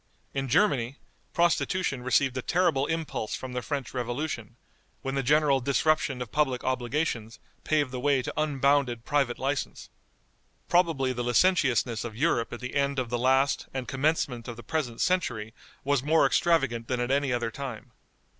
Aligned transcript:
In 0.33 0.47
Germany, 0.47 0.95
prostitution 1.31 2.01
received 2.01 2.35
a 2.35 2.41
terrible 2.41 2.87
impulse 2.87 3.35
from 3.35 3.53
the 3.53 3.61
French 3.61 3.93
Revolution, 3.93 4.55
when 5.03 5.13
the 5.13 5.21
general 5.21 5.61
disruption 5.61 6.23
of 6.23 6.31
public 6.31 6.63
obligations 6.63 7.37
paved 7.63 7.91
the 7.91 7.99
way 7.99 8.23
to 8.23 8.33
unbounded 8.35 9.05
private 9.05 9.37
license. 9.37 9.91
Probably 10.67 11.13
the 11.13 11.23
licentiousness 11.23 12.03
of 12.03 12.15
Europe 12.15 12.51
at 12.51 12.61
the 12.61 12.73
end 12.73 12.97
of 12.97 13.11
the 13.11 13.19
last 13.19 13.67
and 13.75 13.87
commencement 13.87 14.47
of 14.47 14.55
the 14.57 14.63
present 14.63 15.01
century 15.01 15.53
was 15.83 16.01
more 16.01 16.25
extravagant 16.25 16.87
than 16.87 16.99
at 16.99 17.11
any 17.11 17.31
other 17.31 17.51
time. 17.51 17.91